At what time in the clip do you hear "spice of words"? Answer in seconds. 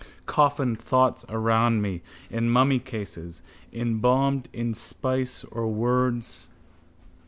4.73-6.47